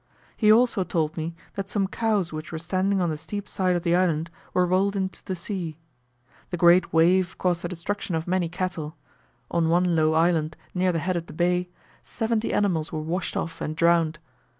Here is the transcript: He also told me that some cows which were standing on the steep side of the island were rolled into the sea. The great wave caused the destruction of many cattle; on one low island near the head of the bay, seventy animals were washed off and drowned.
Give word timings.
He 0.35 0.51
also 0.51 0.83
told 0.83 1.15
me 1.15 1.35
that 1.53 1.69
some 1.69 1.87
cows 1.87 2.33
which 2.33 2.51
were 2.51 2.57
standing 2.57 2.99
on 2.99 3.11
the 3.11 3.17
steep 3.17 3.47
side 3.47 3.75
of 3.75 3.83
the 3.83 3.95
island 3.95 4.31
were 4.51 4.65
rolled 4.65 4.95
into 4.95 5.23
the 5.23 5.35
sea. 5.35 5.77
The 6.49 6.57
great 6.57 6.91
wave 6.91 7.37
caused 7.37 7.61
the 7.63 7.67
destruction 7.67 8.15
of 8.15 8.27
many 8.27 8.49
cattle; 8.49 8.97
on 9.51 9.69
one 9.69 9.95
low 9.95 10.13
island 10.13 10.57
near 10.73 10.91
the 10.91 10.97
head 10.97 11.17
of 11.17 11.27
the 11.27 11.33
bay, 11.33 11.69
seventy 12.01 12.51
animals 12.51 12.91
were 12.91 12.99
washed 12.99 13.37
off 13.37 13.61
and 13.61 13.75
drowned. 13.75 14.17